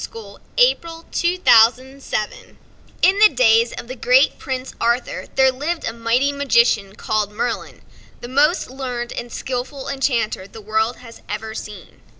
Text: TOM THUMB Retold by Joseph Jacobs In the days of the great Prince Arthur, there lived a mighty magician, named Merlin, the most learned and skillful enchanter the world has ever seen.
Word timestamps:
TOM 0.01 0.09
THUMB 0.11 0.15
Retold 0.15 0.33
by 0.33 0.41
Joseph 0.41 1.45
Jacobs 2.09 2.57
In 3.03 3.19
the 3.19 3.29
days 3.29 3.71
of 3.73 3.87
the 3.87 3.95
great 3.95 4.39
Prince 4.39 4.73
Arthur, 4.81 5.27
there 5.35 5.51
lived 5.51 5.85
a 5.85 5.93
mighty 5.93 6.31
magician, 6.31 6.87
named 6.97 7.31
Merlin, 7.33 7.83
the 8.19 8.27
most 8.27 8.71
learned 8.71 9.11
and 9.13 9.31
skillful 9.31 9.87
enchanter 9.87 10.47
the 10.47 10.59
world 10.59 10.95
has 10.95 11.21
ever 11.29 11.53
seen. 11.53 12.01